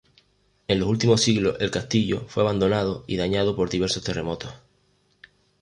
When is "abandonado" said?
2.41-3.03